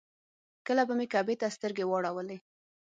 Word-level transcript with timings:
کله 0.67 0.83
به 0.87 0.93
مې 0.99 1.05
کعبې 1.13 1.35
ته 1.41 1.47
سترګې 1.55 1.85
واړولې. 1.87 2.37